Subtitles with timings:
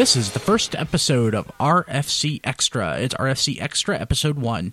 [0.00, 2.98] This is the first episode of RFC Extra.
[3.00, 4.72] It's RFC Extra Episode 1.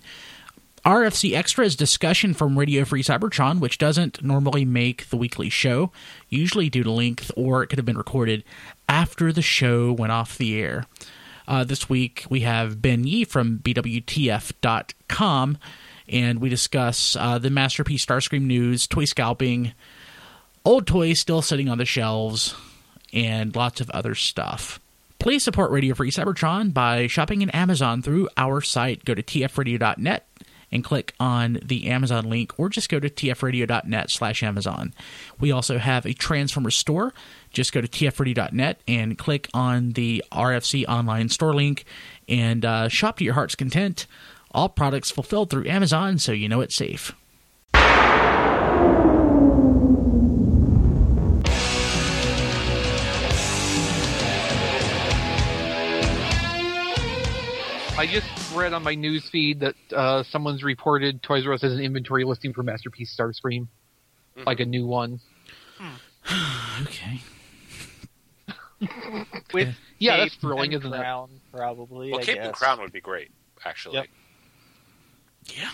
[0.85, 5.91] RFC Extra is discussion from Radio Free Cybertron, which doesn't normally make the weekly show,
[6.29, 8.45] usually due to length, or it could have been recorded
[8.87, 10.85] after the show went off the air.
[11.45, 15.57] Uh, this week we have Ben Yee from BWTF.com,
[16.07, 19.73] and we discuss uh, the Masterpiece Starscream news, toy scalping,
[20.63, 22.55] old toys still sitting on the shelves,
[23.11, 24.79] and lots of other stuff.
[25.19, 29.03] Please support Radio Free Cybertron by shopping in Amazon through our site.
[29.03, 30.27] Go to tfradio.net
[30.71, 34.93] and click on the Amazon link, or just go to tfradio.net slash Amazon.
[35.39, 37.13] We also have a Transformer store.
[37.51, 41.85] Just go to tfradio.net and click on the RFC online store link
[42.27, 44.05] and uh, shop to your heart's content.
[44.51, 47.13] All products fulfilled through Amazon, so you know it's safe.
[57.97, 61.73] I just read on my news feed that uh, someone's reported Toys R Us has
[61.73, 63.67] an inventory listing for Masterpiece Starscream,
[64.37, 64.45] Mm-hmm.
[64.47, 65.19] like a new one.
[66.83, 67.21] Okay.
[69.53, 70.97] With Yeah, that's Cape thrilling, and isn't it?
[70.97, 72.11] Crown, Probably.
[72.11, 72.45] Well, I Cape guess.
[72.47, 73.31] and Crown would be great,
[73.65, 73.95] actually.
[73.95, 74.07] Yep.
[75.55, 75.69] Yeah.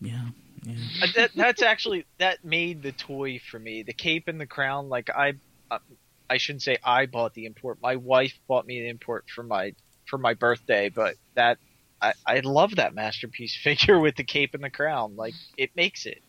[0.00, 0.22] Yeah.
[0.64, 0.74] Yeah.
[1.02, 3.82] Uh, that, that's actually that made the toy for me.
[3.82, 4.88] The cape and the crown.
[4.88, 5.34] Like I,
[5.70, 5.78] uh,
[6.30, 7.78] I shouldn't say I bought the import.
[7.82, 9.74] My wife bought me the import for my
[10.06, 10.88] for my birthday.
[10.88, 11.58] But that
[12.00, 15.16] I I love that masterpiece figure with the cape and the crown.
[15.16, 16.22] Like it makes it.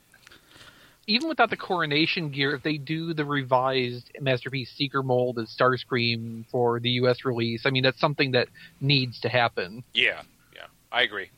[1.05, 6.45] Even without the coronation gear, if they do the revised Masterpiece Seeker mold as Starscream
[6.49, 7.25] for the U.S.
[7.25, 8.47] release, I mean that's something that
[8.79, 9.83] needs to happen.
[9.93, 10.21] Yeah,
[10.55, 11.29] yeah, I agree.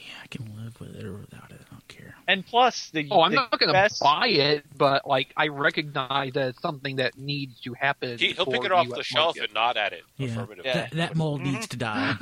[0.00, 1.60] Yeah, I can live with it or without it.
[1.60, 2.14] I don't care.
[2.26, 5.48] And plus the Oh, I'm the not going to best, buy it, but like I
[5.48, 8.16] recognize that it's something that needs to happen.
[8.18, 9.44] He, he'll pick it off US the shelf market.
[9.50, 10.02] and not at it.
[10.16, 10.28] Yeah.
[10.28, 10.64] Affirmative.
[10.64, 10.72] Yeah.
[10.74, 12.14] That, that mold needs to die.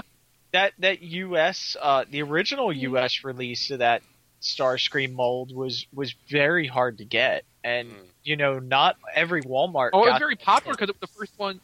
[0.52, 1.76] that that U.S.
[1.80, 3.22] Uh, the original U.S.
[3.24, 4.02] release of that
[4.40, 7.94] Starscream mold was was very hard to get, and Mm.
[8.24, 9.90] you know not every Walmart.
[9.92, 11.60] Oh, it was very popular because it was the first one.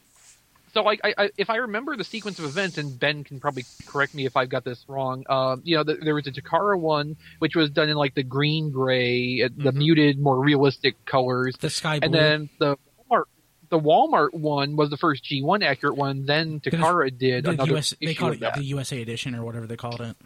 [0.74, 4.12] So, I, I, if I remember the sequence of events, and Ben can probably correct
[4.12, 5.22] me if I've got this wrong.
[5.28, 8.24] Um, you know, the, there was a Takara one, which was done in like the
[8.24, 9.76] green gray, uh, the Mhm.
[9.76, 12.06] muted, more realistic colors, The sky blue.
[12.06, 12.76] and then the
[13.08, 13.22] Walmart,
[13.70, 16.26] the Walmart one was the first G1 accurate one.
[16.26, 18.54] Then Takara did the another US, they issue called of it that.
[18.54, 20.16] the USA edition or whatever they called it.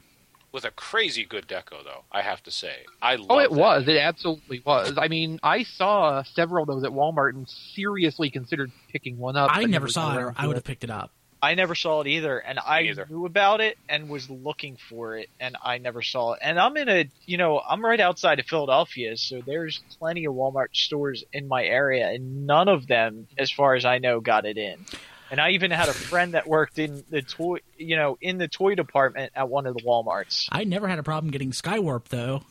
[0.50, 2.86] With a crazy good deco, though, I have to say.
[3.02, 3.58] I love Oh, it that.
[3.58, 3.86] was.
[3.88, 4.94] It absolutely was.
[4.96, 9.50] I mean, I saw several of those at Walmart and seriously considered picking one up.
[9.52, 10.22] I never saw it.
[10.22, 11.10] Or I would have picked it up.
[11.40, 13.06] I never saw it either, and I neither.
[13.08, 16.40] knew about it and was looking for it, and I never saw it.
[16.42, 20.34] And I'm in a, you know, I'm right outside of Philadelphia, so there's plenty of
[20.34, 24.46] Walmart stores in my area, and none of them, as far as I know, got
[24.46, 24.84] it in.
[25.30, 28.48] And I even had a friend that worked in the toy, you know, in the
[28.48, 30.48] toy department at one of the WalMarts.
[30.50, 32.42] I never had a problem getting Skywarp though.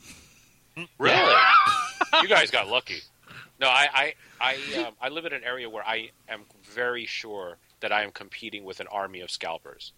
[1.00, 1.36] Really?
[2.22, 3.00] you guys got lucky.
[3.60, 4.14] No, I I
[4.78, 8.12] I, um, I live in an area where I am very sure that I am
[8.12, 9.92] competing with an army of scalpers.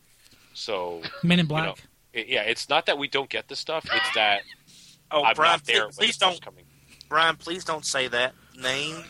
[0.53, 1.83] So Men in you know, Black.
[2.13, 4.41] it- yeah, it's not that we don't get the stuff; it's that
[5.11, 5.87] Oh, I'm Brian, not there.
[5.87, 6.65] please, when please the don't, coming.
[7.09, 9.03] Brian, please don't say that name.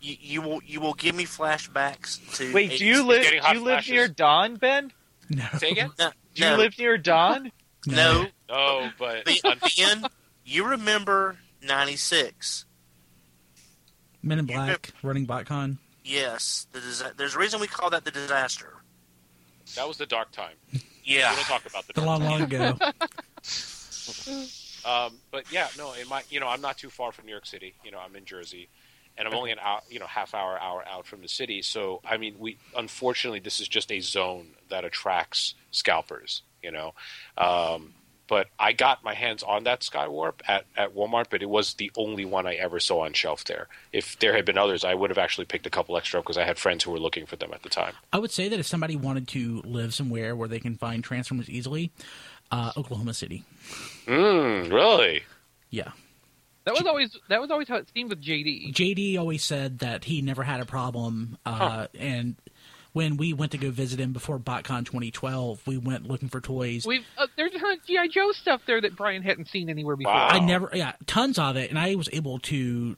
[0.00, 2.52] You, you will, you will give me flashbacks to.
[2.52, 3.26] Wait, do you live?
[3.28, 4.92] Do hot you live near Don, Ben?
[5.28, 5.44] No.
[5.58, 5.90] Say again?
[5.98, 7.50] No, Do you no, live near Don?
[7.86, 8.26] no.
[8.48, 9.36] No, but Ben,
[9.76, 10.06] Ben,
[10.44, 12.64] you remember '96?
[14.22, 15.78] Men in Black running BotCon.
[16.04, 18.74] Yes, the disa- there's a reason we call that the disaster.
[19.74, 20.54] that was the dark time.
[21.04, 22.78] Yeah, We don't talk about the The dark long, long ago.
[24.84, 27.44] Um, but yeah, no, in my, you know, I'm not too far from New York
[27.46, 27.74] City.
[27.84, 28.68] You know, I'm in Jersey,
[29.18, 31.62] and I'm only an hour, you know, half hour, hour out from the city.
[31.62, 36.42] So, I mean, we unfortunately this is just a zone that attracts scalpers.
[36.62, 36.94] You know,
[37.36, 37.94] um,
[38.28, 41.90] but I got my hands on that Skywarp at at Walmart, but it was the
[41.96, 43.68] only one I ever saw on shelf there.
[43.92, 46.44] If there had been others, I would have actually picked a couple extra because I
[46.44, 47.94] had friends who were looking for them at the time.
[48.12, 51.48] I would say that if somebody wanted to live somewhere where they can find Transformers
[51.48, 51.90] easily,
[52.50, 53.44] uh, Oklahoma City.
[54.06, 55.22] Mm, really?
[55.70, 55.92] Yeah.
[56.68, 58.74] That was always that was always how it seemed with JD.
[58.74, 62.36] JD always said that he never had a problem, uh, and
[62.92, 66.84] when we went to go visit him before BotCon 2012, we went looking for toys.
[66.86, 69.96] We've uh, there's a ton of GI Joe stuff there that Brian hadn't seen anywhere
[69.96, 70.12] before.
[70.12, 70.28] Wow.
[70.28, 72.96] I never, yeah, tons of it, and I was able to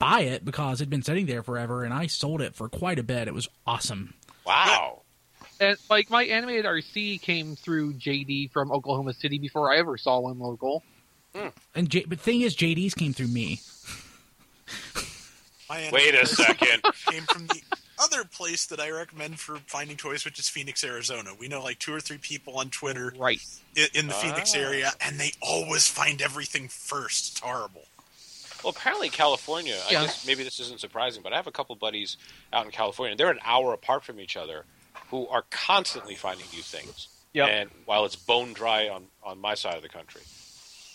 [0.00, 3.04] buy it because it'd been sitting there forever, and I sold it for quite a
[3.04, 3.28] bit.
[3.28, 4.14] It was awesome.
[4.44, 5.02] Wow.
[5.60, 10.18] And like my animated RC came through JD from Oklahoma City before I ever saw
[10.18, 10.82] one local.
[11.74, 13.60] And J- but the thing is, JD's came through me.
[15.68, 16.82] My Wait a second.
[17.06, 17.62] Came from the
[18.02, 21.30] other place that I recommend for finding toys, which is Phoenix, Arizona.
[21.38, 23.40] We know like two or three people on Twitter Right.
[23.76, 24.58] in, in the Phoenix Ah.
[24.58, 27.32] area, and they always find everything first.
[27.32, 27.84] It's horrible.
[28.64, 29.76] Well, apparently California.
[29.88, 30.02] I Yeah.
[30.06, 32.16] guess maybe this isn't surprising, but I have a couple buddies
[32.52, 33.14] out in California.
[33.16, 34.64] They're an hour apart from each other,
[35.10, 37.06] who are constantly finding new things.
[37.34, 37.48] Yep.
[37.48, 40.22] And while it's bone dry on on my side of the country.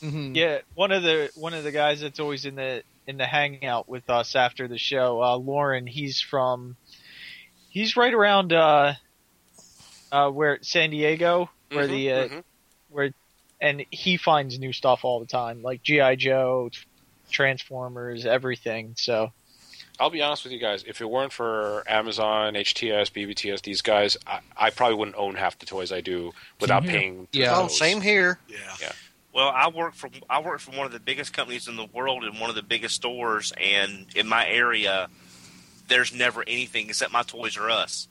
[0.02, 3.26] Hmm Yeah, one of the one of the guys that's always in the in the
[3.26, 5.86] hangout with us after the show, uh, Lauren.
[5.86, 6.76] He's from,
[7.70, 8.94] he's right around uh,
[10.12, 12.44] uh, where San Diego, where Mhm, the uh, mhm.
[12.90, 13.12] where,
[13.62, 16.70] and he finds new stuff all the time, like GI Joe,
[17.32, 18.94] Transformers, everything.
[18.98, 19.30] So
[20.00, 20.84] I'll be honest with you guys.
[20.88, 25.58] If it weren't for Amazon, HTS, BBTS, these guys, I, I probably wouldn't own half
[25.60, 27.28] the toys I do without paying.
[27.32, 27.58] Yeah.
[27.58, 28.40] Oh, same here.
[28.50, 28.92] Yeah.
[29.36, 32.24] Well, I work for I work for one of the biggest companies in the world
[32.24, 35.10] in one of the biggest stores, and in my area,
[35.90, 38.08] there's never anything except my Toys R Us.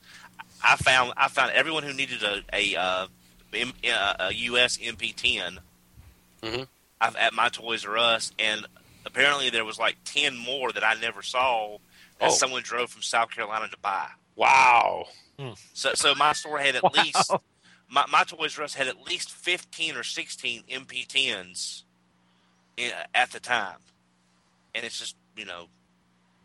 [0.62, 3.06] I found I found everyone who needed a a, uh,
[3.54, 5.60] M, uh, a US MP10
[6.42, 6.68] Mhm.
[7.00, 8.66] I've, at my Toys R Us, and
[9.06, 11.78] apparently there was like ten more that I never saw
[12.18, 12.34] that Oh.
[12.34, 14.08] someone drove from South Carolina to buy.
[14.36, 15.06] Wow.
[15.72, 16.92] So so my store had at Wow.
[16.92, 17.32] least
[17.88, 21.82] my, my Toys R Us had at least fifteen or sixteen MP10s
[22.76, 23.78] in, at the time,
[24.74, 25.66] and it's just you know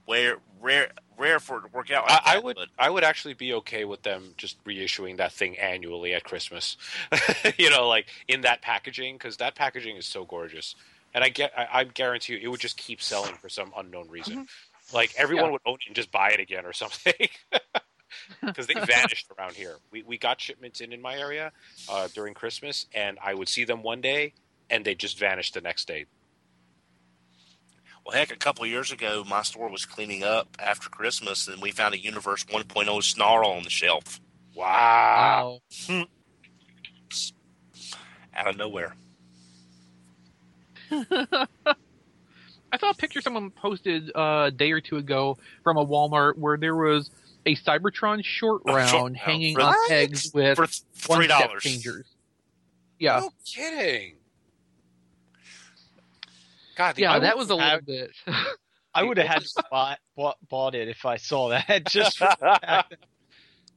[0.07, 2.07] rare rare rare for it to work out.
[2.09, 5.31] Like I, I would but I would actually be okay with them just reissuing that
[5.31, 6.77] thing annually at Christmas.
[7.57, 10.75] you know, like in that packaging because that packaging is so gorgeous,
[11.13, 14.09] and I get I, I guarantee you it would just keep selling for some unknown
[14.09, 14.33] reason.
[14.35, 14.95] Mm-hmm.
[14.95, 15.51] Like everyone Yeah.
[15.51, 17.13] would own it and just buy it again or something.
[18.45, 19.75] Because they vanished around here.
[19.91, 21.51] We we got shipments in in my area
[21.89, 24.33] uh, during Christmas, and I would see them one day,
[24.69, 26.05] and they just vanished the next day.
[28.05, 31.61] well, heck, a couple of years ago, my store was cleaning up after Christmas, and
[31.61, 34.19] we found a Universe 1.0 Snarl on the shelf
[34.55, 35.61] Wow.
[35.89, 36.03] Wow.
[38.35, 38.95] out of nowhere.
[42.71, 46.37] I saw a picture someone posted uh, a day or two ago from a Walmart
[46.37, 47.09] where there was
[47.45, 49.89] a Cybertron short round short hanging For- on What?
[49.89, 50.63] pegs with For
[51.07, 51.63] one three step dollars.
[51.63, 52.05] changers.
[52.99, 54.15] Yeah, No kidding.
[56.75, 58.11] God, yeah, I that was a little bit.
[58.93, 61.85] I would have had to bought, bought bought it if I saw that.
[61.89, 62.93] Just the that-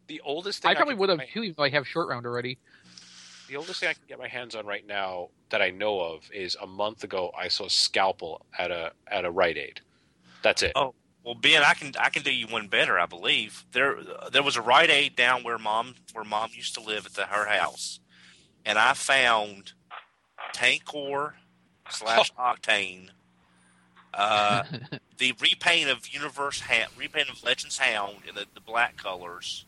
[0.08, 2.58] the oldest thing I probably would have too, even though I have short round already.
[3.48, 6.28] The oldest thing I can get my hands on right now that I know of
[6.32, 9.80] is a month ago I saw Scalpel at a at a Rite Aid.
[10.42, 10.72] That's it.
[10.74, 10.94] Oh.
[11.24, 12.98] Well, Ben, I can I can do you one better.
[12.98, 13.98] I believe there
[14.32, 17.26] there was a Rite Aid down where mom where mom used to live at the,
[17.26, 18.00] her house,
[18.64, 19.72] and I found
[20.52, 21.34] Tankor
[21.88, 23.10] slash Octane,
[24.14, 24.64] uh,
[25.18, 29.64] the repaint of Universe ha- repaint of Legends Hound in the, the black colors,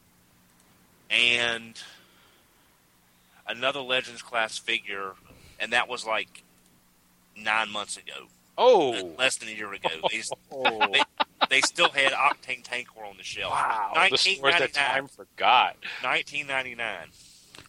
[1.08, 1.80] and
[3.46, 5.12] another Legends class figure,
[5.60, 6.42] and that was like
[7.36, 9.88] nine months ago, Oh, less than a year ago.
[10.10, 10.86] They, oh.
[10.92, 11.02] they,
[11.48, 13.52] they still had Octane Tankor on the shelf.
[13.52, 13.92] wow!
[14.10, 14.94] The stores that 1999.
[14.94, 15.76] time forgot.
[16.02, 17.08] 1999.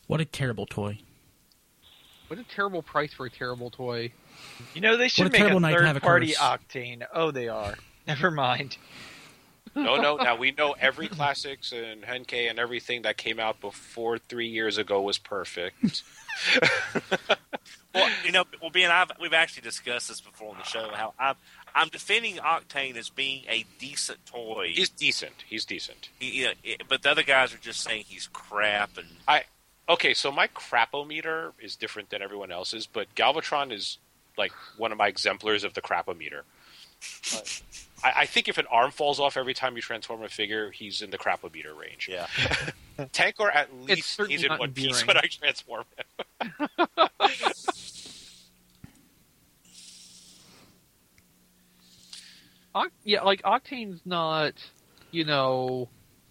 [0.08, 1.00] What a terrible toy.
[2.28, 4.12] What a terrible price for a terrible toy.
[4.74, 6.34] you know, they should a make a night third-party.
[6.34, 7.06] Octane.
[7.14, 7.76] Oh, they are.
[8.08, 8.78] Never mind.
[9.76, 10.16] No, no.
[10.22, 14.78] Now we know every classics and Henkei and everything that came out before three years
[14.78, 16.04] ago was perfect.
[17.96, 20.90] Well, you know, well, Ben, I've, we've actually discussed this before on the show.
[20.92, 21.36] How I'm,
[21.76, 24.72] I'm defending Octane as being a decent toy.
[24.74, 25.44] He's decent.
[25.48, 26.10] He's decent.
[26.20, 28.98] He- you know, it- but the other guys are just saying he's crap.
[28.98, 29.44] And I
[29.88, 34.00] Okay, so my crapometer is different than everyone else's, but Galvatron is
[34.38, 36.42] like one of my exemplars of the crapometer.
[37.36, 37.40] Uh,
[38.04, 41.02] I, I think if an arm falls off every time you transform a figure, he's
[41.04, 42.10] in the crapometer range.
[42.12, 42.26] yeah,
[43.14, 45.08] Tankor at least he's in one piece endearing.
[45.08, 46.06] when I transform him.
[52.76, 54.54] Oc- yeah, like Octane's not,
[55.12, 55.90] you know,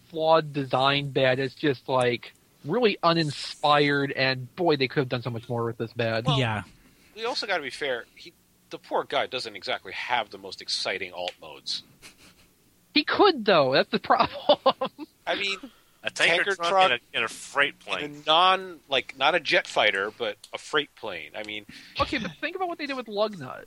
[0.09, 1.39] flawed design bad.
[1.39, 2.31] It's just like
[2.63, 6.25] really uninspired, and boy, they could have done so much more with this bad.
[6.25, 6.63] Well- yeah.
[7.15, 8.05] We also got to be fair.
[8.15, 8.33] He,
[8.71, 11.83] the poor guy doesn't exactly have the most exciting alt modes.
[12.93, 13.71] he could though.
[13.73, 14.69] That's the problem.
[15.25, 15.57] I mean,
[16.03, 18.23] a tanker, Tanker truck, truck and, a, and a freight in a plane.
[18.27, 21.31] non like not a jet fighter, but a freight plane.
[21.35, 21.65] I mean,
[22.01, 23.63] okay, but think about what they did with Lugnut.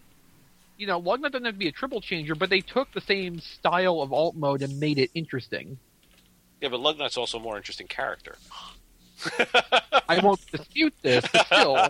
[0.78, 3.40] You know, Lugnut doesn't have to be a triple changer, but they took the same
[3.40, 5.78] style of alt mode and made it interesting.
[6.62, 8.36] yeah, but Lugnut's also a more interesting character.
[10.08, 11.88] I won't dispute this, but still,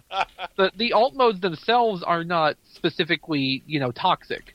[0.57, 4.55] the the alt modes themselves are not specifically, you know, toxic.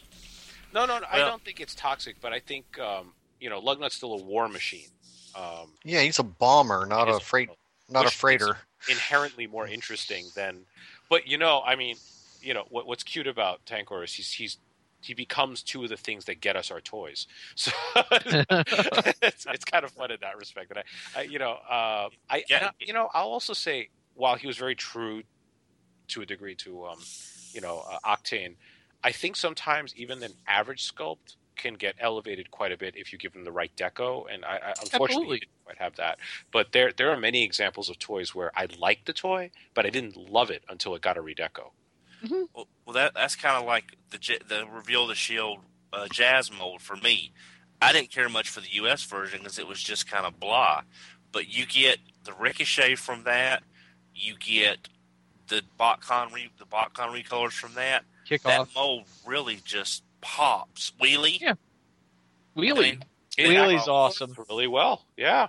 [0.74, 3.94] No, no, no I don't think it's toxic, but I think um, you know, Lugnut's
[3.96, 4.88] still a war machine.
[5.36, 7.50] Um, Yeah, he's a bomber, not a is freight,
[7.90, 8.58] not a freighter.
[8.90, 10.66] inherently more interesting than.
[11.10, 11.98] But you know, I mean,
[12.44, 14.58] you know, what, what's cute about Tankor is he's he's
[15.02, 17.28] he becomes two of the things that get us our toys.
[17.56, 17.72] So
[19.22, 20.72] it's, it's kind of fun in that respect.
[20.72, 22.68] And I, I you know, uh, I, Yeah.
[22.68, 25.24] I- you know, I'll also say while he was very true
[26.10, 27.00] to a degree to, um,
[27.52, 28.56] you know, uh, Octane,
[29.04, 33.20] I think sometimes even an average sculpt can get elevated quite a bit if you
[33.20, 34.26] give them the right deco.
[34.34, 36.18] And I, I unfortunately didn't quite have that.
[36.52, 39.90] But there there are many examples of toys where I liked the toy, but I
[39.90, 41.72] didn't love it until it got a redeco.
[42.30, 45.60] Well, well that that's kind of like the the reveal the shield
[45.92, 47.32] uh, jazz mold for me.
[47.82, 49.04] I didn't care much for the U.S.
[49.04, 50.82] version because it was just kind of blah.
[51.32, 53.64] But you get the ricochet from that.
[54.16, 54.88] You get
[55.48, 58.04] the BotCon re- the BotCon recolors from that.
[58.26, 58.76] Kick That off.
[58.76, 60.94] mold really just pops.
[61.02, 61.42] Wheelie.
[61.42, 61.56] Yeah.
[62.56, 63.02] Wheelie.
[63.38, 64.36] I mean, Wheelie's awesome.
[64.48, 65.48] Really well, yeah.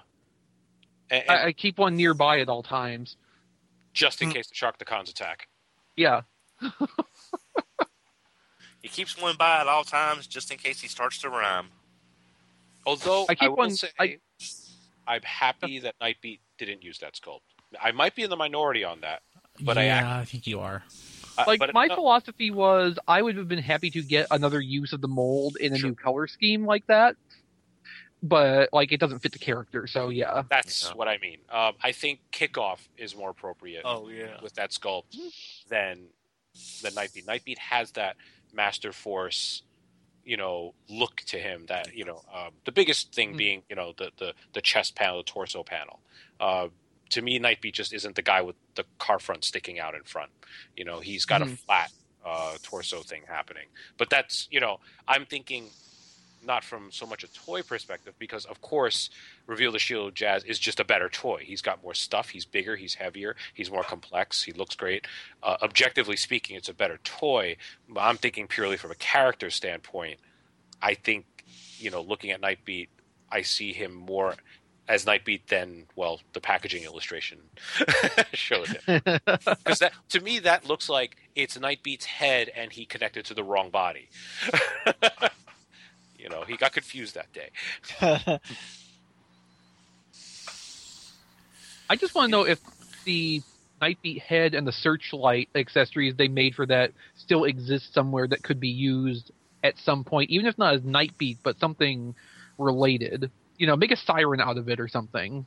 [1.10, 3.16] And, and I, I keep one nearby at all times.
[3.92, 4.34] just in Mm.
[4.34, 5.46] case the Sharkticons attack.
[5.96, 6.22] Yeah.
[8.82, 11.68] He keeps one by at all times just in case he starts to rhyme.
[12.86, 14.18] Although I I, keep will one- say, I-
[15.06, 17.40] I'm happy that Nightbeat didn't use that sculpt.
[17.80, 19.22] I might be in the minority on that.
[19.60, 20.82] But I act- I, think you are.
[21.38, 24.60] Uh, Like but my no, philosophy was, I would have been happy to get another
[24.60, 25.90] use of the mold in a Sure.
[25.90, 27.16] new color scheme like that.
[28.22, 30.42] But like, it doesn't fit the character, so yeah.
[30.50, 30.94] that's Yeah.
[30.94, 31.38] what I mean.
[31.50, 34.40] Um, I think Kickoff is more appropriate Oh yeah.
[34.42, 35.16] with that sculpt
[35.68, 36.06] than
[36.82, 37.24] than Nightbeat.
[37.26, 38.16] Nightbeat has that
[38.56, 39.62] Masterforce,
[40.24, 41.66] you know, look to him.
[41.66, 43.36] That you know, um, the biggest thing Mhm.
[43.36, 46.00] being you know the the the chest panel, the torso panel.
[46.40, 46.68] Uh,
[47.10, 50.30] to me, Nightbeat just isn't the guy with the car front sticking out in front.
[50.76, 51.58] You know, he's got a Mhm.
[51.58, 51.92] flat
[52.24, 53.66] uh, torso thing happening.
[53.98, 55.70] But that's you know, I'm thinking
[56.46, 59.10] not from so much a toy perspective because of course
[59.46, 61.42] reveal the shield jazz is just a better toy.
[61.44, 62.30] He's got more stuff.
[62.30, 62.76] He's bigger.
[62.76, 63.36] He's heavier.
[63.52, 64.42] He's more complex.
[64.44, 65.06] He looks great.
[65.42, 67.56] Uh, objectively speaking it's a better toy
[67.88, 70.18] but i'm thinking purely from a character standpoint.
[70.82, 71.26] I think
[71.78, 72.88] you know looking at nightbeat
[73.30, 74.34] i see him more
[74.88, 77.38] as nightbeat than well the packaging illustration
[78.32, 79.00] showed him.
[79.24, 83.42] Because that to me that looks like it's nightbeat's head and he connected to the
[83.42, 84.08] wrong body
[86.24, 87.50] you know he got confused that day
[91.88, 92.58] I just want to know if
[93.04, 93.42] the
[93.80, 98.58] Nightbeat head and the searchlight accessories they made for that still exist somewhere that could
[98.58, 99.30] be used
[99.62, 102.14] at some point, even if not as Nightbeat, but something
[102.58, 103.30] related.
[103.58, 105.46] You know, make a siren out of it or something.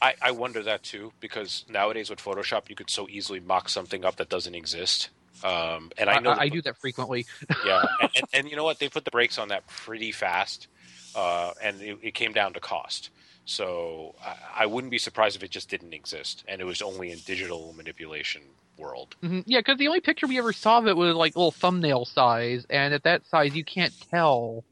[0.00, 4.04] I, I wonder that too because nowadays with Photoshop you could so easily mock something
[4.04, 5.08] up that doesn't exist.
[5.44, 7.26] Um, and I know I, that- do that frequently.
[7.66, 8.78] yeah, and, and, and you know what?
[8.78, 10.68] They put the brakes on that pretty fast,
[11.14, 13.10] uh, and it, it came down to cost.
[13.44, 17.12] So I, I wouldn't be surprised if it just didn't exist and it was only
[17.12, 18.42] in digital manipulation
[18.76, 19.14] world.
[19.22, 19.44] Mhm.
[19.46, 22.66] Yeah, because the only picture we ever saw of it was like little thumbnail size,
[22.70, 24.64] and at that size you can't tell.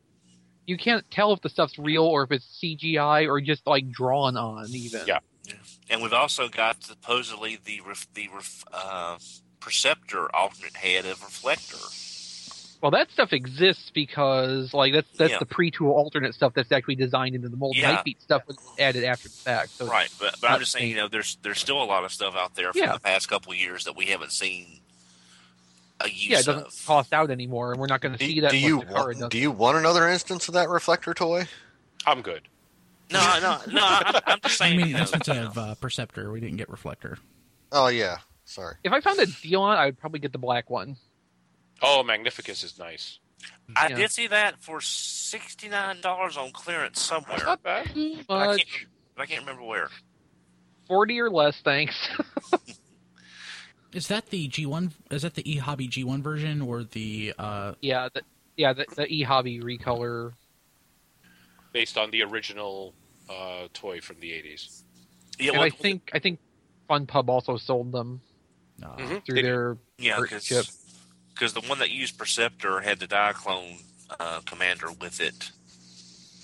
[0.67, 4.37] You can't tell if the stuff's real or if it's CGI or just like drawn
[4.37, 4.67] on.
[4.71, 5.03] Even.
[5.07, 5.19] Yeah.
[5.91, 9.19] And we've also got supposedly the ref, the ref, uh,
[9.65, 11.79] Perceptor alternate head of Reflector.
[12.83, 15.39] Well, that stuff exists because like that's that's Yeah.
[15.39, 17.77] the pre-tool alternate stuff that's actually designed into the mold.
[17.77, 17.97] Yeah.
[17.97, 19.71] Nightbeat stuff was added after the fact.
[19.71, 22.13] So Right, but but I'm just saying, you know, there's there's still a lot of
[22.13, 22.93] stuff out there from Yeah.
[22.93, 24.81] the past couple of years that we haven't seen
[26.01, 26.85] a use yeah, it doesn't of.
[26.87, 28.51] cost out anymore, and we're not going to see that.
[28.51, 29.29] do you want, does.
[29.31, 31.47] do you want another instance of that reflector toy?
[32.07, 32.43] I'm good.
[33.11, 33.81] No, no, no.
[33.83, 34.77] I'm, I'm just I saying.
[34.77, 37.17] mean, instance of uh, Perceptor, we didn't get Reflector.
[37.73, 38.77] Oh yeah, sorry.
[38.85, 40.97] If I found a deal on it, I would probably get the black one.
[41.83, 43.19] Oh, Magnificus is nice.
[43.77, 43.97] I yeah.
[43.97, 47.91] did see that for sixty nine dollars on clearance somewhere, Not bad.
[48.27, 48.67] but I can't,
[49.17, 49.91] but I can't remember where.
[50.87, 51.95] forty or less, thanks.
[53.93, 54.91] Is that the G1?
[55.13, 57.33] Is that the eHobby G1 version or the?
[57.39, 58.23] Uh, yeah, the,
[58.57, 60.33] yeah, the, the e hobby recolor.
[61.73, 62.93] Based on the original
[63.31, 64.83] uh, toy from the 80s.
[65.39, 66.41] Yeah, and well, I think I think
[66.89, 68.21] Fun Pub also sold them
[68.85, 69.25] uh, Mhm.
[69.25, 70.67] through They- their yeah, partnership.
[71.35, 73.83] because the one that used Perceptor had the Diaclone
[74.21, 75.51] uh, commander with it,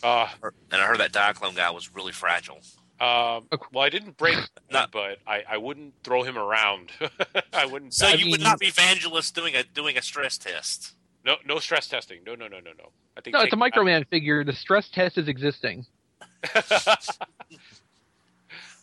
[0.03, 0.29] Uh,
[0.73, 2.61] and I heard that Diaclone guy was really fragile.
[3.01, 4.39] um, well, I didn't break,
[4.71, 4.87] No.
[4.91, 6.91] but I, I wouldn't throw him around.
[7.53, 7.95] I wouldn't.
[7.95, 10.95] So I you would not be Vangelis doing a doing a stress test.
[11.25, 12.23] no, no stress testing.
[12.25, 12.93] No, no, no, no, no.
[13.17, 14.43] I think No, it's a take- Microman figure.
[14.45, 15.85] The stress test is existing.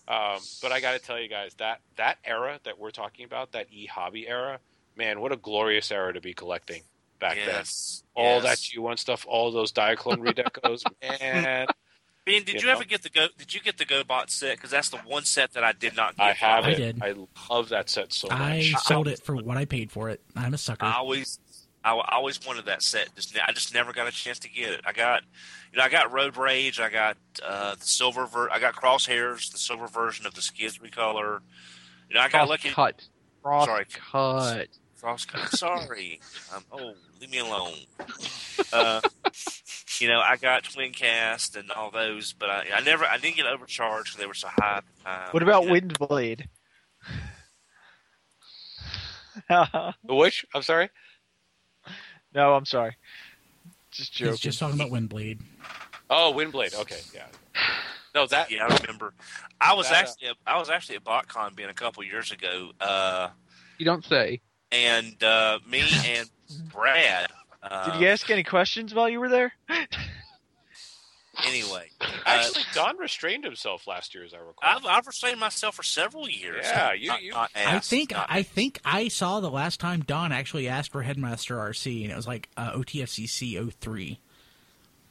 [0.07, 3.51] um, but I got to tell you guys that that era that we're talking about,
[3.51, 4.59] that e hobby era,
[4.95, 6.83] man, what a glorious era to be collecting.
[7.19, 7.47] back then.
[7.47, 8.03] yes.
[8.15, 8.43] All yes.
[8.43, 10.83] that G1 stuff, all those Diaclone redecos,
[11.19, 11.67] man.
[12.25, 12.73] Ben, did you you, know?
[12.73, 13.27] ever get the go?
[13.37, 14.57] Did you get the GoBot set?
[14.57, 16.23] Because that's the one set that I did not get.
[16.23, 16.75] I have I it.
[16.75, 17.01] did.
[17.01, 17.13] I
[17.49, 18.39] love that set so much.
[18.41, 20.21] I sold it for what I paid for it.
[20.35, 20.85] I'm a sucker.
[20.85, 21.39] I always,
[21.87, 23.13] I, I always wanted that set.
[23.15, 24.81] Just, I just never got a chance to get it.
[24.85, 25.23] I got,
[25.71, 26.79] you know, I got Road Rage.
[26.79, 28.25] I got uh, the silver.
[28.25, 31.39] Ver- I got Crosshairs, the silver version of the Skids recolor.
[32.09, 32.69] You know, I got Cross lucky.
[32.69, 33.03] cut.
[33.43, 33.85] Cross Sorry.
[33.85, 34.67] cut.
[34.95, 36.19] Frost Sorry.
[36.55, 37.73] Um, oh, leave me alone.
[38.73, 38.99] Uh,
[39.99, 43.45] you know, I got Twincast and all those, but I, I never, I didn't get
[43.45, 44.77] overcharged 'cause they were so high.
[44.77, 45.27] at the time.
[45.31, 46.47] What about You know, Windblade?
[50.03, 50.45] Which?
[50.53, 50.89] I'm sorry.
[52.37, 52.95] No, I'm sorry.
[53.91, 54.31] Just joking.
[54.33, 55.41] He's just talking about Windblade.
[56.09, 56.79] Oh, Windblade.
[56.79, 57.25] Okay, yeah.
[58.15, 58.49] No, that.
[58.49, 59.13] Yeah, I remember.
[59.59, 62.71] I was That, uh, actually, I was actually at BotCon being a couple years ago,
[62.79, 63.29] uh,
[63.77, 64.39] You don't say.
[64.71, 66.29] and uh, me and
[66.71, 67.27] Brad.
[67.61, 69.51] Uh, Did you ask any questions while you were there?
[71.45, 74.55] Anyway, uh, Actually, Don restrained himself last year, as I recall.
[74.61, 76.65] I've, I've restrained myself for several years.
[76.65, 80.01] Yeah, you- Not- you- not I think not I think I saw the last time
[80.01, 84.19] Don actually asked for Headmaster RC, and it was like uh, OTFCC 03.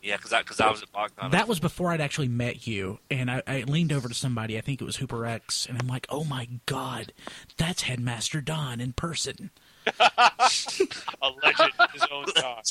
[0.03, 1.33] Yeah, because I, cause I was at BotCon.
[1.33, 4.57] That was before I'd actually met you, and I, I leaned over to somebody.
[4.57, 7.13] I think it was Hooper X, and I'm like, "Oh my god,
[7.57, 9.51] that's Headmaster Don in person."
[10.01, 12.63] a legend in his own time.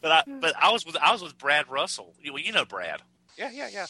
[0.00, 2.14] but I but I was with I was with Brad Russell.
[2.20, 3.00] You, well, you know Brad.
[3.36, 3.86] Yeah, yeah, yeah.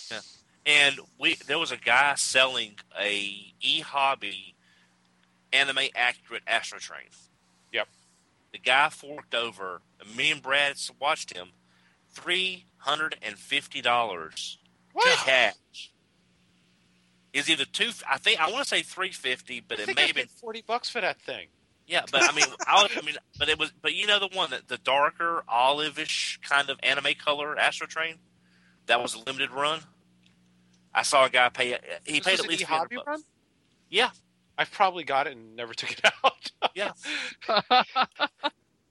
[0.66, 3.12] and we there was a guy selling a
[3.60, 4.54] e hobby
[5.52, 7.10] anime accurate astrotrain.
[7.72, 7.88] Yep.
[8.52, 9.80] The guy forked over.
[10.00, 11.48] and Me and Brad watched him.
[12.12, 14.58] Three hundred and fifty dollars
[15.00, 15.90] to cash.
[17.32, 17.90] Is either two?
[18.08, 20.62] I think I want to say three fifty, but I it may have been forty
[20.66, 21.46] bucks for that thing.
[21.90, 22.04] Yeah.
[22.10, 23.72] But I mean, I, was- I mean, but it was.
[23.82, 28.14] But you know the one that the darker olive-ish kind of anime color astrotrain
[28.86, 29.80] that was a limited run.
[30.94, 31.76] I saw a guy pay.
[32.04, 33.06] He This paid was at least e-hobby bucks.
[33.06, 33.22] run.
[33.90, 34.10] Yeah,
[34.56, 36.50] I've probably got it and never took it out.
[36.74, 36.92] Yeah.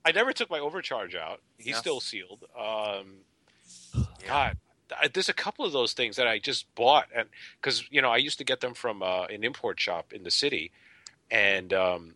[0.04, 1.40] I never took my overcharge out.
[1.58, 1.76] He's Yeah.
[1.76, 2.44] still sealed.
[2.58, 3.24] Um,
[4.24, 4.54] Yeah.
[4.98, 7.28] God, there's a couple of those things that I just bought, and
[7.60, 10.30] because you know I used to get them from uh, an import shop in the
[10.30, 10.72] city,
[11.30, 12.14] and um,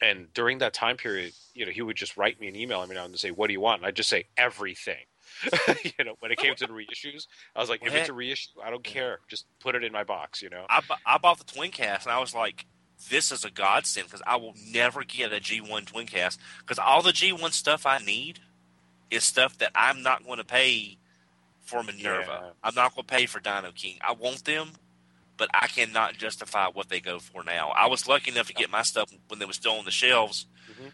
[0.00, 2.94] and during that time period, you know, he would just write me an email every
[2.94, 5.04] now and then say, "What do you want?" And I'd just say everything.
[5.98, 8.12] you know, when it came to the reissues, I was like, Well, "If it's a
[8.12, 9.20] reissue, I don't care.
[9.28, 10.66] Just put it in my box." You know.
[10.68, 12.66] I, bu- I bought the twin cast and I was like,
[13.10, 17.02] this is a godsend because I will never get a G1 twin cast because all
[17.02, 18.40] the G1 stuff I need
[19.10, 20.98] is stuff that I'm not going to pay
[21.62, 22.40] for Minerva.
[22.42, 22.50] Yeah.
[22.62, 23.98] I'm not going to pay for Dino King.
[24.00, 24.72] I want them,
[25.38, 27.70] but I cannot justify what they go for now.
[27.70, 30.46] I was lucky enough to get my stuff when they were still on the shelves.
[30.70, 30.92] Mhm.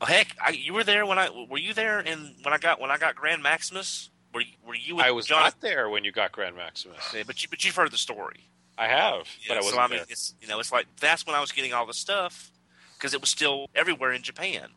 [0.00, 2.80] Well, heck, I, you were there when I were you there and when I got
[2.80, 4.10] when I got Grand Maximus.
[4.34, 4.98] Were you, were you?
[5.00, 6.98] I was John, not there when you got Grand Maximus.
[7.26, 8.48] but you but you've heard the story.
[8.76, 10.06] I have, but I wasn't so I mean, there.
[10.08, 12.50] it's you know, it's like that's when I was getting all the stuff
[12.96, 14.68] because it was still everywhere in Japan.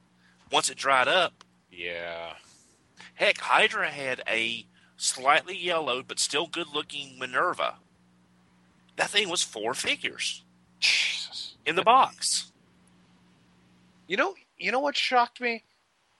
[0.51, 2.33] Once it dried up, Yeah.
[3.13, 4.65] heck, Hydra had a
[4.97, 7.75] slightly yellowed but still good-looking Minerva.
[9.01, 10.43] That thing was four figures
[10.79, 11.55] Jesus.
[11.65, 12.51] in the box.
[14.07, 15.63] You know, you know what shocked me?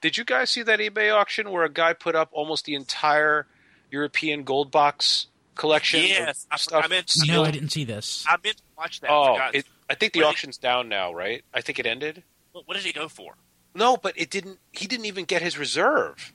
[0.02, 3.46] Did you guys see that eBay auction where a guy put up almost the entire
[3.92, 6.00] European gold box collection?
[6.02, 6.84] of Yes, I, stuff?
[6.84, 8.26] I meant to, No, I didn't see this.
[8.28, 9.12] I meant to watch that.
[9.12, 9.54] Oh, forgot.
[9.54, 11.44] it, I think the What did- auction's down now, right?
[11.54, 12.24] I think it ended.
[12.52, 13.36] what, what did he go for?
[13.76, 14.58] No, but it didn't.
[14.72, 16.34] He didn't even get his reserve.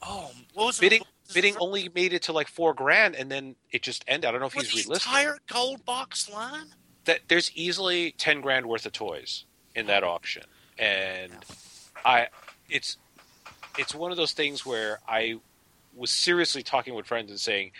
[0.00, 1.62] Oh, what was Bidding, what was bidding mm-hmm.
[1.62, 4.28] only made it to like four grand, and then it just ended.
[4.28, 5.06] I don't know if he's the relisted.
[5.06, 6.74] entire gold box line.
[7.04, 10.42] that there's easily 10 grand worth of toys in that auction
[10.78, 11.32] and
[12.04, 12.28] i
[12.68, 12.96] it's
[13.78, 15.38] it's one of those things where i
[15.94, 17.70] was seriously talking with friends and saying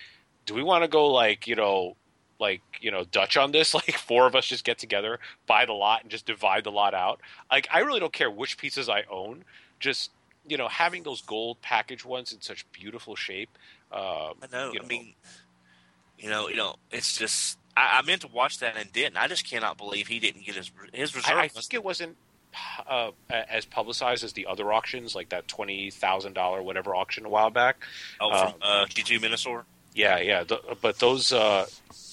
[0.47, 1.97] do we want to go like you know
[2.39, 3.75] like you know dutch on this?
[3.75, 6.95] Like four of us just get together buy the lot and just divide the lot
[6.95, 7.21] out.
[7.51, 9.45] Like i really don't care which pieces i own.
[9.81, 10.11] Just
[10.49, 13.51] you know having those gold package ones in such beautiful shape
[13.93, 14.73] um, I know.
[14.73, 15.15] you I mean,
[16.19, 17.59] you know, you know, it's just.
[17.77, 19.17] I, I meant to watch that and didn't.
[19.17, 21.37] I just cannot believe he didn't get his his reserve.
[21.37, 22.17] I, I think it wasn't
[22.87, 27.29] uh, as publicized as the other auctions, like that twenty thousand dollar whatever auction a
[27.29, 27.77] while back.
[28.21, 29.65] oh, from uh, G two Minosaur.
[29.95, 30.45] Yeah, yeah.
[30.45, 31.67] th but those, uh,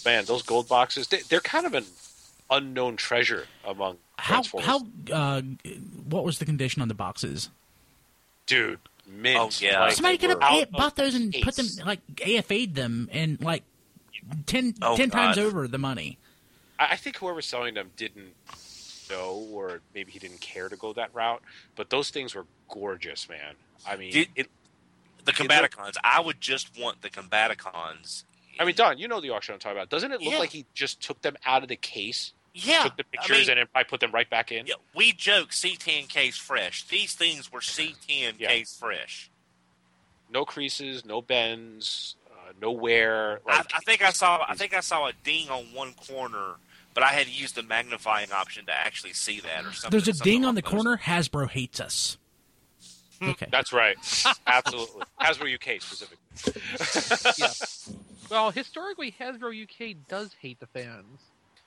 [0.06, 1.86] man, those gold boxes, they, they're kind of an
[2.50, 5.42] unknown treasure among How how uh,
[6.08, 7.50] what was the condition on the boxes?
[8.46, 9.40] Dude, mint.
[9.40, 9.82] Oh, yeah.
[9.82, 13.10] like Somebody they could have a- of bought those and put them like AFA'd them
[13.12, 13.64] and like
[14.46, 16.18] 10, Oh, 10 times over the money.
[16.80, 18.34] I I think whoever's selling them didn't
[19.10, 21.42] know, or maybe he didn't care to go that route.
[21.76, 23.56] But those things were gorgeous, man.
[23.88, 24.50] I mean, Did- it,
[25.26, 28.26] The It look- I would just want the Combaticons.
[28.60, 29.90] I mean, Don, you know the auction I'm talking about.
[29.90, 30.40] Doesn't it look Yeah.
[30.40, 33.58] like he just took them out of the case, yeah, took the I pictures, mean,
[33.58, 34.66] and then I put them right back in?
[34.68, 36.88] yeah, we joke C10 case fresh.
[36.88, 38.50] These things were C10 Yeah.
[38.50, 39.30] case fresh.
[40.30, 43.42] No creases, no bends, uh, no wear.
[43.48, 44.44] I, Like, I think I saw.
[44.48, 46.56] I think I saw a ding on one corner,
[46.94, 49.92] but I had used the magnifying option to actually see that or something.
[49.92, 50.98] There's a something ding on the those corner.
[50.98, 52.18] Hasbro hates us.
[53.22, 53.48] Okay.
[53.52, 53.96] That's right.
[54.48, 55.04] Absolutely.
[55.22, 56.62] Hasbro UK specifically.
[57.38, 57.50] yeah.
[58.30, 61.20] Well, historically, Hasbro UK does hate the fans.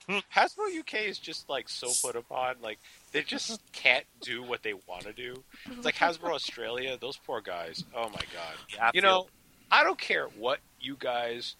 [0.09, 0.39] Mm-hmm.
[0.39, 2.55] Hasbro UK is just like so put upon.
[2.61, 2.79] Like
[3.11, 3.63] they just mm-hmm.
[3.73, 5.43] can't do what they want to do.
[5.71, 6.25] It's like mm-hmm.
[6.25, 6.97] Hasbro Australia.
[6.99, 7.83] Those poor guys.
[7.95, 8.55] Oh my god.
[8.73, 9.27] Yeah, you know,
[9.71, 11.55] I don't care what you guys,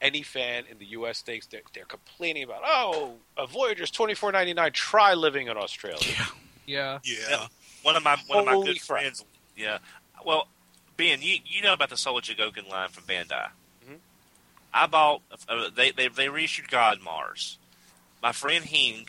[0.00, 1.22] any fan in the U.S.
[1.22, 1.46] thinks.
[1.46, 2.60] They're, they're complaining about.
[2.64, 4.72] Oh, a Voyager's twenty four ninety nine.
[4.72, 6.14] Try living in Australia.
[6.66, 6.98] Yeah.
[7.04, 7.46] Yeah.
[7.82, 9.00] one of my one of my good crap.
[9.00, 9.24] friends.
[9.56, 9.78] Yeah,
[10.24, 10.48] well,
[10.96, 13.50] Ben, you you know about the Soul of Chogokin line from Bandai.
[14.76, 15.22] I bought.
[15.48, 17.56] Uh, they they they reissued Godmars.
[18.26, 19.06] My friend Hing,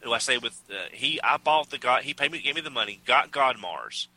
[0.00, 2.02] who I say with uh, he, I bought the God.
[2.02, 3.00] He paid me, gave me the money.
[3.06, 4.08] Got Godmars,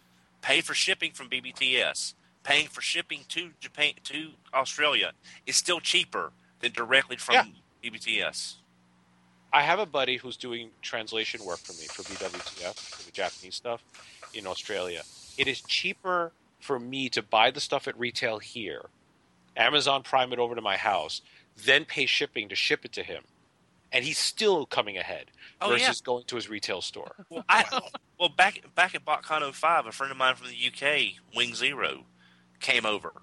[0.41, 2.15] paid for shipping from BBTS.
[2.43, 5.11] Paying for shipping to Japan to Australia
[5.45, 7.45] is still cheaper than directly from Yeah.
[7.91, 8.55] BBTS.
[9.53, 13.53] I have a buddy who's doing translation work for me for BWTF for the Japanese
[13.53, 13.83] stuff
[14.33, 15.03] in Australia.
[15.37, 18.85] It is cheaper for me to buy the stuff at retail here,
[19.55, 21.21] Amazon Prime it over to my house,
[21.63, 23.21] then pay shipping to ship it to him,
[23.91, 25.25] and he's still coming ahead
[25.63, 26.05] Oh, versus yeah.
[26.05, 27.11] going to his retail store.
[27.29, 27.63] Well, I,
[28.19, 32.05] well, back back at BotCon 05, a friend of mine from the UK, Wing Zero,
[32.59, 33.13] came over,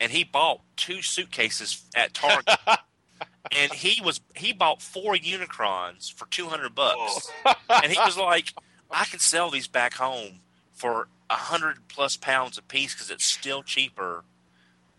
[0.00, 2.48] and he bought two suitcases at Target,
[3.56, 7.30] and he was he bought four Unicrons for two hundred bucks,
[7.82, 8.52] and he was like,
[8.90, 10.40] "I can sell these back home
[10.72, 14.24] for a hundred plus pounds a piece because it's still cheaper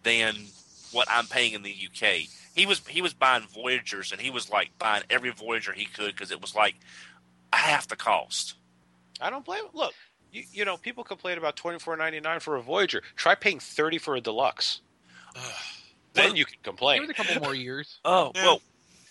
[0.04, 0.36] than
[0.92, 4.50] what I'm paying in the UK." He was he was buying Voyagers, and he was
[4.50, 6.76] like buying every Voyager he could because it was like
[7.54, 8.56] half the cost.
[9.22, 9.72] I don't blame him.
[9.74, 9.94] Look,
[10.32, 13.02] you, you know, people complain about twenty four ninety nine for a Voyager.
[13.16, 14.82] Try paying thirty for a deluxe.
[16.14, 17.02] then you can complain.
[17.02, 17.10] Give complain.
[17.10, 18.00] it a couple more years.
[18.06, 18.46] Oh Yeah.
[18.46, 18.62] well,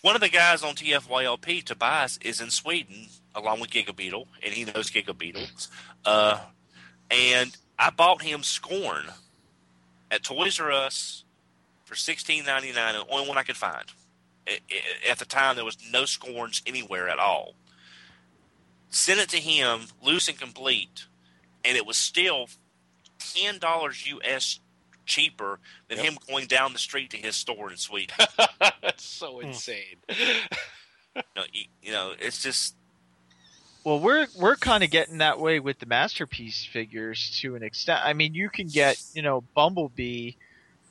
[0.03, 4.53] one of the guys on TFYLP, Tobias, is in Sweden along with Giga Beetle, and
[4.55, 5.43] he knows Giga Beetle.
[6.05, 6.41] Uh,
[7.11, 9.05] and I bought him Scorn
[10.11, 11.24] at Toys R Us
[11.85, 13.85] for sixteen ninety nine, the only one I could find.
[14.49, 17.55] I- I- At the time, there was no Scorns anywhere at all.
[18.91, 21.07] Sent it to him, loose and complete,
[21.65, 22.49] and it was still
[23.19, 24.61] ten dollars US
[25.07, 26.07] cheaper than Yep.
[26.07, 28.15] him going down the street to his store in Sweden.
[28.61, 29.49] That's so hmm.
[29.49, 29.97] insane.
[30.09, 32.75] you know, you- you know, it's just
[33.85, 38.01] Well, we're we're kind of getting that way with the masterpiece figures to an extent.
[38.05, 40.33] I mean, you can get you know Bumblebee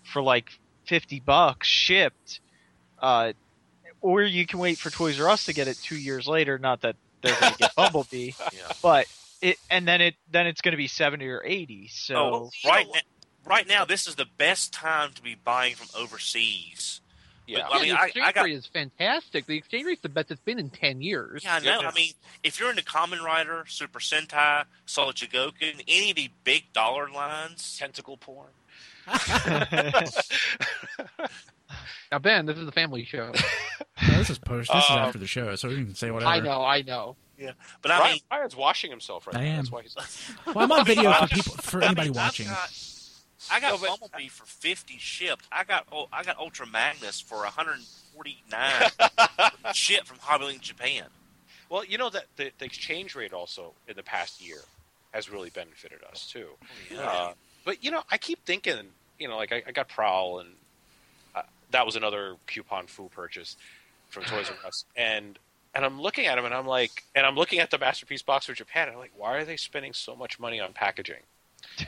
[0.03, 0.51] for like
[0.85, 2.39] fifty bucks shipped,
[3.01, 3.33] uh,
[4.01, 6.57] or you can wait for Toys R Us to get it two years later.
[6.57, 8.71] Not that they're going to get Bumblebee, Yeah.
[8.81, 9.07] but
[9.41, 11.87] it and then it then it's going to be seventy or eighty.
[11.89, 12.99] So oh, right now.
[13.45, 17.01] Right now, this is the best time to be buying from overseas.
[17.45, 17.67] Yeah.
[17.69, 19.45] I mean, the exchange I got- rate is fantastic.
[19.45, 21.43] The exchange rate's the best it's been in ten years.
[21.43, 21.81] Yeah, I know.
[21.81, 21.89] Yeah.
[21.89, 26.29] I mean, if you're into Kamen Rider, Super Sentai, Soul of Chogokin, any of the
[26.43, 28.49] big dollar lines, Tentacle porn.
[32.11, 33.31] Now, Ben, this is a family show.
[34.09, 34.69] No, this is post.
[34.73, 36.29] This is Um, after the show, so we can say whatever.
[36.31, 37.15] I know, I know.
[37.37, 37.51] Yeah,
[37.81, 39.49] but I Ryan, mean, Ryan's washing himself right I now.
[39.51, 39.55] am.
[39.57, 39.95] That's why he's.
[40.47, 42.47] Well, I'm on video for people for I anybody mean, I've watching.
[42.47, 42.69] got-
[43.51, 45.45] I got No, but- Bumblebee for fifty shipped.
[45.51, 48.89] I got oh, I got Ultra Magnus for one hundred and forty nine
[49.73, 51.05] shipped from Hobby Link Japan.
[51.69, 54.59] Well, you know that the, the exchange rate also in the past year
[55.11, 56.47] has really benefited us too.
[56.97, 57.33] Uh,
[57.65, 58.77] but you know, I keep thinking,
[59.19, 60.49] you know, like I, I got Prowl, and
[61.35, 63.57] uh, that was another coupon foo purchase
[64.09, 65.39] from Toys R Us, and
[65.75, 68.45] and I'm looking at them, and I'm like, and I'm looking at the masterpiece box
[68.45, 71.23] for Japan, and I'm like, why are they spending so much money on packaging?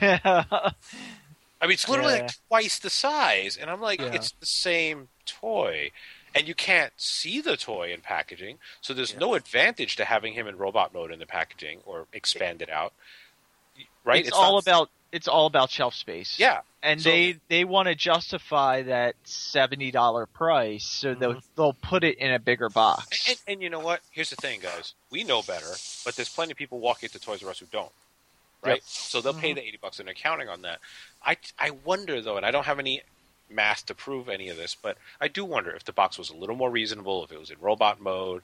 [1.60, 2.22] I mean, it's literally Yeah.
[2.22, 4.12] like twice the size, and I'm like, Yeah.
[4.12, 5.90] it's the same toy,
[6.34, 10.46] and you can't see the toy in packaging, so there's no advantage to having him
[10.46, 12.92] in robot mode in the packaging or expanded out.
[14.04, 14.24] Right?
[14.26, 16.38] it's, all not- about it's all about shelf space.
[16.38, 16.60] yeah.
[16.82, 21.46] and So- they they want to justify that seventy dollar price, so they'll mm-hmm.
[21.56, 23.28] they'll put it in a bigger box.
[23.28, 24.00] And, and you know what?
[24.12, 24.94] Here's the thing, guys.
[25.10, 25.72] We know better,
[26.04, 27.90] but there's plenty of people walking to Toys R Us who don't.
[28.64, 28.82] Right?
[28.84, 30.80] So they'll pay the 80 bucks and they're counting on that.
[31.24, 33.02] I, I wonder, though, and I don't have any
[33.48, 36.36] math to prove any of this, but I do wonder if the box was a
[36.36, 38.42] little more reasonable, if it was in robot mode,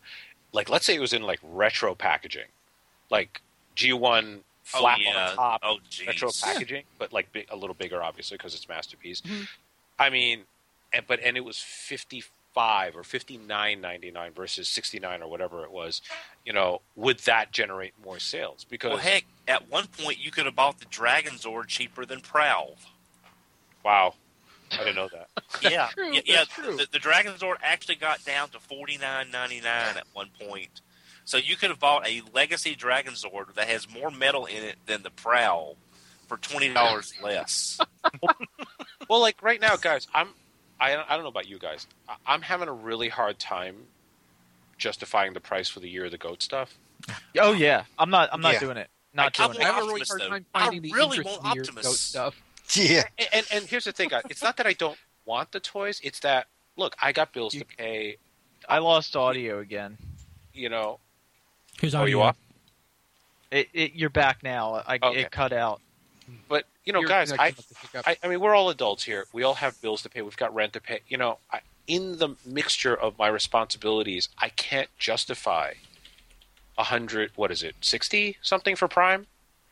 [0.53, 2.47] like let's say it was in like retro packaging,
[3.11, 3.41] like
[3.77, 5.29] G1 flat oh, yeah.
[5.31, 6.43] on top, Oh, retro jeez.
[6.43, 9.23] packaging, but like big, a little bigger, obviously, because it's masterpiece.
[9.23, 9.49] Mhm.
[9.99, 10.43] I mean,
[10.93, 12.23] and, but and it was fifty
[12.55, 16.03] five or fifty nine ninety nine versus sixty nine or whatever it was.
[16.45, 18.65] You know, would that generate more sales?
[18.69, 22.77] Because Well, heck, at one point you could have bought the Dragonzord cheaper than Prowl.
[23.85, 24.15] wow,
[24.73, 25.29] I didn't know that.
[25.73, 26.45] yeah, true, yeah, yeah.
[26.45, 26.77] true.
[26.77, 30.81] The, the Dragonzord actually got down to forty nine ninety nine at one point.
[31.25, 35.03] So you could have bought a Legacy Dragonzord that has more metal in it than
[35.03, 35.77] the Prowl
[36.27, 37.79] for twenty dollars less.
[39.09, 40.29] well, like right now, guys, I'm
[40.83, 41.87] I don't, I don't know about you guys.
[42.09, 43.77] I, I'm having a really hard time
[44.79, 46.77] justifying the price for the year of the goat stuff.
[47.39, 48.29] Oh yeah, I'm not.
[48.33, 48.61] I'm not Yeah.
[48.61, 48.89] doing it.
[49.15, 49.75] Not I doing want I it.
[49.75, 50.29] have a really Optimus, hard though.
[50.29, 52.43] time I finding the really interest want in the goat stuff.
[52.75, 53.03] Yeah.
[53.19, 54.23] And, and and here's the thing, guys.
[54.31, 56.01] It's not that I don't want the toys.
[56.03, 58.17] It's that look, I got bills You- to pay.
[58.69, 59.99] I lost audio again.
[60.55, 61.01] You know,
[61.81, 62.21] Who's oh, you audio?
[62.21, 62.37] off?
[63.51, 64.83] It, it, you're back now.
[64.87, 65.21] I, Okay.
[65.23, 65.81] It cut out.
[66.49, 68.09] But you know, Your guys, I, connection must have picked up.
[68.09, 69.27] I I mean, we're all adults here.
[69.33, 70.23] We all have bills to pay.
[70.23, 71.01] We've got rent to pay.
[71.09, 75.75] You know, I, in the mixture of my responsibilities, I can't justify
[76.79, 77.33] a hundred.
[77.37, 77.75] What is it?
[77.81, 79.27] Sixty something for Prime?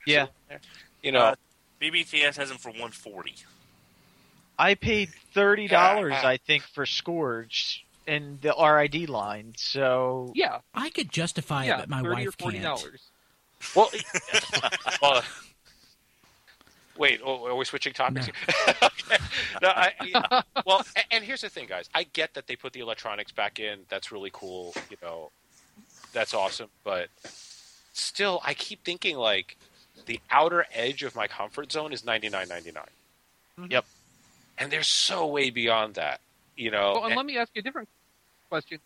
[0.06, 0.26] Yeah,
[1.02, 1.34] You know, Uh,
[1.80, 3.34] BBTS has them for one forty.
[4.58, 6.28] I paid thirty dollars, Yeah.
[6.28, 9.54] I think, for Scourge in the RID line.
[9.56, 12.78] So yeah, I could justify yeah, it, but my thirty or wife forty can't.
[12.80, 13.02] dollars.
[13.76, 13.90] Well,
[15.02, 15.22] well
[17.00, 18.28] wait, oh, are we switching topics?
[18.28, 18.32] No.
[18.56, 18.74] here?
[18.82, 19.16] okay.
[19.62, 21.88] No, I, well, a- and here's the thing, guys.
[21.94, 23.80] I get that they put the electronics back in.
[23.88, 24.74] That's really cool.
[24.90, 25.30] You know,
[26.12, 26.68] that's awesome.
[26.84, 27.08] But
[27.92, 29.56] still, I keep thinking like
[30.06, 32.84] the outer edge of my comfort zone is ninety nine ninety nine.
[33.58, 33.72] Mm-hmm.
[33.72, 33.84] Yep.
[34.58, 36.20] And they're so way beyond that.
[36.56, 37.88] You know, Well, and and- let me ask you a different
[38.50, 38.78] question.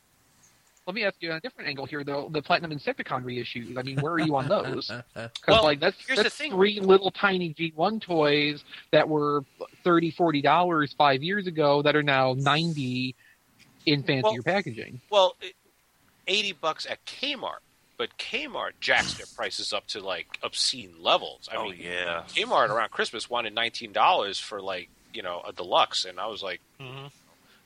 [0.87, 2.29] Let me ask you on a different angle here, though.
[2.31, 3.79] The Platinum Insecticon reissues.
[3.79, 4.89] I mean, where are you on those?
[5.15, 6.51] Because Well, like that's, here's the thing.
[6.53, 9.45] three little tiny G1 toys that were
[9.83, 13.15] 30 40 dollars five years ago that are now 90
[13.87, 15.01] in fancier Well- packaging.
[15.11, 15.55] Well, it,
[16.27, 17.59] eighty bucks at Kmart,
[17.99, 21.49] but Kmart jacks their prices up to like obscene levels.
[21.53, 22.25] I oh mean, yeah.
[22.29, 26.43] Kmart around Christmas wanted nineteen dollars for like you know a deluxe, and I was
[26.43, 27.07] like, mm-hmm.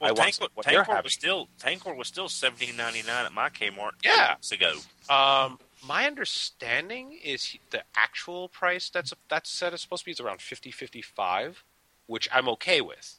[0.00, 3.26] Well, I want Tankor, some- what they're was still Tankor was still seventeen ninety nine
[3.26, 3.92] at my Kmart.
[4.02, 4.34] two Yeah.
[4.36, 4.78] weeks ago.
[5.08, 10.12] um, my understanding is he- the actual price that's that's set is supposed to be
[10.12, 11.64] is around 50 55
[12.06, 13.18] which I'm okay with.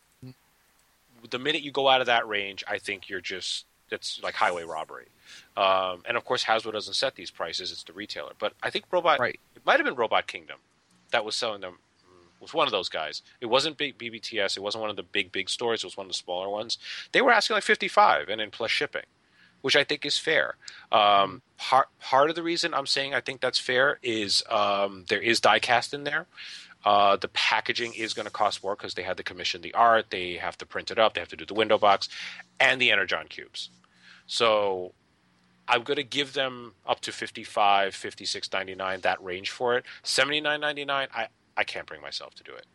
[1.30, 4.64] The minute you go out of that range, I think you're just it's like highway
[4.64, 5.08] robbery.
[5.58, 8.34] Um, and of course, Hasbro doesn't set these prices; it's the retailer.
[8.40, 9.40] But I think Robot, Right.
[9.56, 10.60] it might have been Robot Kingdom
[11.12, 11.80] that was selling them.
[12.40, 13.22] Was one of those guys.
[13.42, 14.58] It wasn't big BBTS.
[14.58, 15.84] It wasn't one of the big big stores.
[15.84, 16.78] It was one of the smaller ones.
[17.12, 19.06] They were asking like fifty five, and then plus shipping,
[19.62, 20.56] which I think is fair.
[20.92, 25.22] Um, part part of the reason I'm saying I think that's fair is um, there
[25.22, 26.28] is diecast in there.
[26.86, 30.06] Uh, the packaging is going to cost more because they had to commission the art,
[30.12, 32.08] they have to print it up, they have to do the window box,
[32.60, 33.70] and the Energon cubes.
[34.28, 34.94] So
[35.68, 39.86] I'm going to give them up to 55, 56.99 that range for it.
[40.04, 41.28] 79.99 I
[41.60, 42.66] I can't bring myself to do it.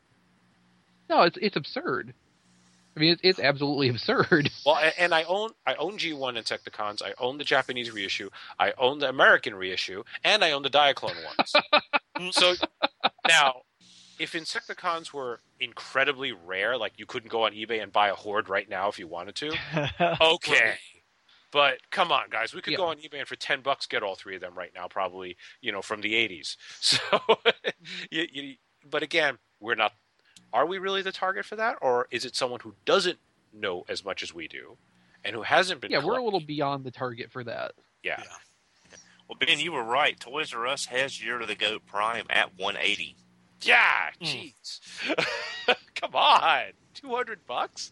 [1.09, 2.13] No, it's it's absurd.
[2.97, 4.51] I mean, it's, it's absolutely absurd.
[4.67, 8.99] Well, and I own I own G1 Insecticons, I own the Japanese reissue, I own
[8.99, 12.33] the American reissue, and I own the Diaclone ones.
[12.37, 12.55] so
[13.27, 13.63] now,
[14.19, 18.51] if Insecticons were incredibly rare, like you couldn't go on eBay and buy a horde
[18.51, 19.53] right now if you wanted to,
[20.21, 20.75] okay.
[21.53, 22.79] But come on, guys, we could Yeah.
[22.79, 25.37] go on eBay and for ten bucks get all three of them right now, probably
[25.61, 26.57] you know from the '80s.
[26.81, 26.99] So,
[28.11, 28.55] you, you,
[28.89, 29.93] but again, we're not.
[30.53, 33.19] Are we really the target for that, or is it someone who doesn't
[33.53, 34.77] know as much as we do,
[35.25, 35.91] and who hasn't been?
[35.91, 37.73] yeah, we're a little beyond the target for that.
[38.03, 38.23] Yeah.
[39.29, 40.19] Well, Ben, you were right.
[40.21, 43.17] Toys R Us has Year of the Goat Prime at one eighty.
[43.63, 44.25] Yeah, Hmm.
[44.27, 44.81] jeez.
[45.95, 47.91] Come on, two hundred bucks.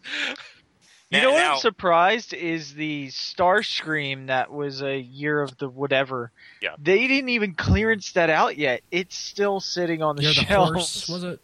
[1.13, 5.55] You Now- know what now- I'm surprised is the Starscream that was a year of
[5.57, 6.31] the whatever.
[6.61, 6.75] Yeah.
[6.79, 8.81] They didn't even clearance that out yet.
[8.89, 10.71] It's still sitting on the You're the shelves.
[10.71, 11.39] horse, was it?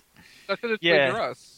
[0.47, 1.11] That's because it's Yeah.
[1.11, 1.55] Toys R Us.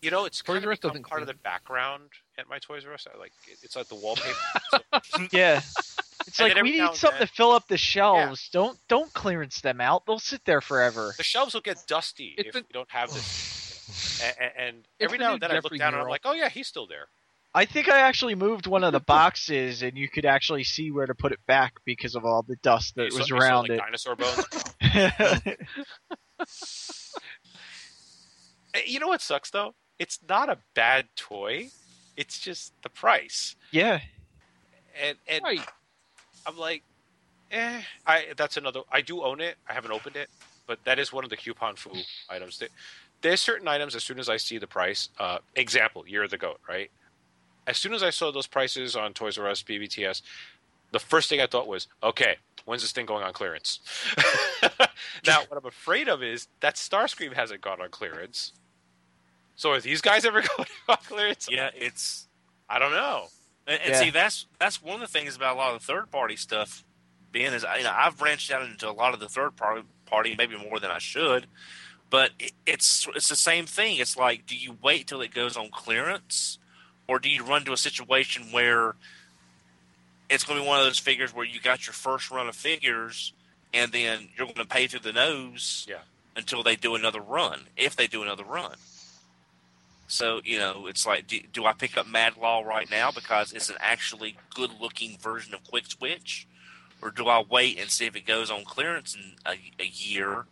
[0.00, 2.08] You know, it's Toys R Us become doesn't part of the background
[2.38, 3.06] at my Toys R Us.
[3.12, 3.32] I like
[3.62, 4.34] it's like the wallpaper.
[5.04, 5.60] So- yeah.
[6.26, 8.48] It's And like we need something then- to fill up the shelves.
[8.50, 10.06] Don't don't clearance them out.
[10.06, 11.14] They'll sit there forever.
[11.18, 13.58] the shelves will get dusty It's if been- we don't have this.
[13.88, 14.32] you know.
[14.40, 16.48] and, and every now and then I look Jeffrey down and I'm like, oh yeah,
[16.48, 17.06] he's still there.
[17.54, 21.04] I think I actually moved one of the boxes, and you could actually see where
[21.04, 23.46] to put it back because of all the dust that You saw- was you saw,
[23.46, 24.46] around like, Dinosaur bones.
[24.80, 25.58] it.
[28.86, 29.74] You know what sucks though?
[29.98, 31.68] It's not a bad toy.
[32.16, 33.54] It's just the price.
[33.70, 34.00] yeah,
[35.00, 35.60] And and Right.
[36.46, 36.82] I'm like,
[37.50, 37.82] eh.
[38.06, 38.80] I that's another.
[38.90, 39.56] I do own it.
[39.68, 40.30] I haven't opened it,
[40.66, 41.92] but that is one of the coupon foo
[42.30, 42.58] items.
[42.60, 42.70] That,
[43.22, 43.94] there's certain items.
[43.96, 46.90] As soon as I see the price, uh, example, year of the goat, right?
[47.66, 50.22] As soon as I saw those prices on Toys R Us, BBTS,
[50.90, 53.78] the first thing I thought was, okay, when's this thing going on clearance?
[55.26, 58.52] now, what I'm afraid of is that Starscream hasn't gone on clearance.
[59.54, 61.48] So are these guys ever going on clearance?
[61.50, 62.28] Yeah, it's
[62.68, 63.26] I don't know.
[63.66, 64.00] and, and Yeah.
[64.00, 66.84] see that's that's one of the things about a lot of the third party stuff.
[67.30, 70.34] Being is you know I've branched out into a lot of the third party party
[70.36, 71.46] maybe more than I should,
[72.12, 72.30] but
[72.66, 73.96] it's it's the same thing.
[73.96, 76.58] It's like do you wait till it goes on clearance,
[77.08, 78.94] or do you run to a situation where
[80.28, 82.54] it's going to be one of those figures where you got your first run of
[82.54, 83.32] figures,
[83.72, 85.96] and then you're going to pay through the nose Yeah.
[86.36, 88.76] until they do another run, if they do another run.
[90.06, 93.54] So you know, it's like, do, do I pick up Mad Law right now because
[93.54, 96.46] it's an actually good-looking version of Quick Switch,
[97.00, 100.44] or do I wait and see if it goes on clearance in a, a year?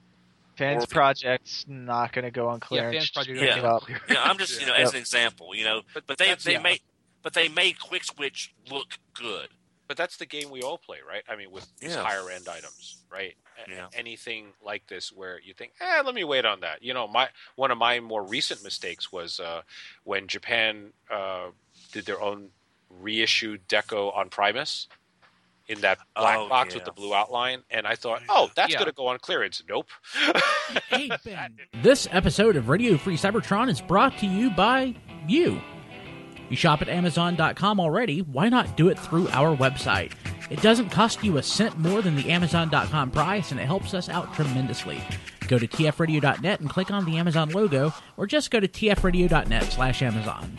[0.61, 2.94] Fans Or- Project's not going to go on clearance.
[2.96, 3.55] Fans Project Just Yeah.
[3.55, 3.88] pick it up.
[4.09, 6.53] You know, I'm just you know, as an example, you know, But but they they
[6.53, 6.59] yeah.
[6.61, 6.81] made
[7.23, 9.49] but they made Quick Switch look good.
[9.88, 11.25] But that's the game we all play, right?
[11.29, 12.03] I mean, with these Yeah.
[12.05, 13.37] higher end items, right?
[13.68, 13.88] Yeah.
[13.92, 16.83] Anything like this where you think, eh, let me wait on that.
[16.83, 19.62] You know, my one of my more recent mistakes was uh,
[20.05, 21.49] when Japan uh,
[21.92, 22.51] did their own
[22.88, 24.88] reissued deco on Primus
[25.70, 26.78] in that black Oh, box yeah.
[26.78, 28.78] with the blue outline, and I thought, oh, that's Yeah.
[28.78, 29.62] going to go on clearance.
[29.68, 29.88] Nope.
[30.88, 31.56] Hey, Ben.
[31.83, 34.94] This episode of Radio Free Cybertron is brought to you by
[35.26, 35.61] you.
[36.48, 40.12] You shop at Amazon.com already, why not do it through our website?
[40.50, 44.09] It doesn't cost you a cent more than the Amazon.com price, and it helps us
[44.09, 45.00] out tremendously.
[45.48, 50.02] Go to tfradio.net and click on the Amazon logo, or just go to tfradio.net slash
[50.02, 50.56] Amazon.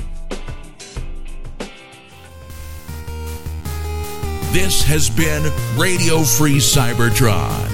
[4.51, 5.43] This has been
[5.77, 7.69] Radio Free Cybertron.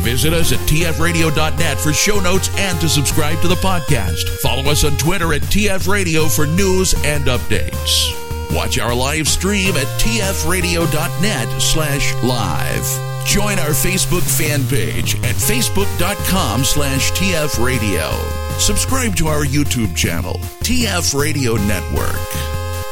[0.00, 4.28] Visit us at tfradio.net for show notes and to subscribe to the podcast.
[4.40, 8.12] Follow us on Twitter at tfradio for news and updates.
[8.54, 13.26] Watch our live stream at tfradio.net slash live.
[13.26, 18.12] Join our Facebook fan page at facebook.com slash tfradio.
[18.60, 22.57] Subscribe to our YouTube channel, TF Radio Network.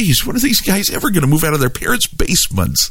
[0.00, 2.90] Jeez, when are these guys ever going to move out of their parents' basements?